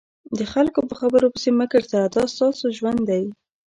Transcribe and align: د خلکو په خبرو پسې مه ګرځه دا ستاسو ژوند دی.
د 0.37 0.39
خلکو 0.53 0.79
په 0.89 0.95
خبرو 1.01 1.33
پسې 1.33 1.49
مه 1.57 1.65
ګرځه 1.73 1.99
دا 2.15 2.23
ستاسو 2.33 2.65
ژوند 2.77 2.99
دی. 3.09 3.23